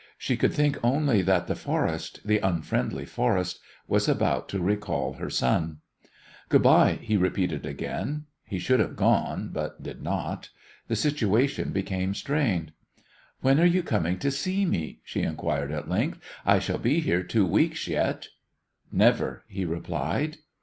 She 0.17 0.35
could 0.35 0.51
think 0.51 0.83
only 0.83 1.21
that 1.21 1.45
the 1.45 1.53
forest, 1.53 2.21
the 2.25 2.39
unfriendly 2.39 3.05
forest, 3.05 3.59
was 3.87 4.09
about 4.09 4.49
to 4.49 4.59
recall 4.59 5.13
her 5.13 5.29
son. 5.29 5.77
"Good 6.49 6.63
by," 6.63 6.93
he 6.93 7.15
repeated 7.15 7.67
again. 7.67 8.25
He 8.43 8.57
should 8.57 8.79
have 8.79 8.95
gone, 8.95 9.51
but 9.53 9.83
did 9.83 10.01
not. 10.01 10.49
The 10.87 10.95
situation 10.95 11.69
became 11.71 12.15
strained. 12.15 12.71
"When 13.41 13.59
are 13.59 13.63
you 13.63 13.83
coming 13.83 14.17
to 14.17 14.31
see 14.31 14.65
me?" 14.65 15.01
she 15.03 15.21
inquired 15.21 15.71
at 15.71 15.87
length. 15.87 16.19
"I 16.47 16.57
shall 16.57 16.79
be 16.79 16.99
here 17.01 17.21
two 17.21 17.45
weeks 17.45 17.87
yet." 17.87 18.29
"Never," 18.91 19.43
he 19.47 19.65
replied. 19.65 20.37